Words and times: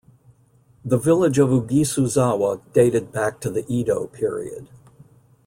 The 0.83 0.97
village 0.97 1.37
of 1.37 1.49
Uguisuzawa 1.49 2.61
dated 2.73 3.11
back 3.11 3.39
to 3.41 3.51
the 3.51 3.63
Edo 3.71 4.07
Period. 4.07 4.67